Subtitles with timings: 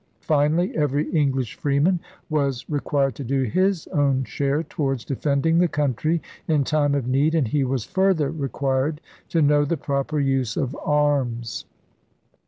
[0.21, 5.67] Finally, every English freeman was re quired to do his own share towards defending the
[5.67, 10.57] country in time of need, and he was further required to know the proper use
[10.57, 11.65] of arms.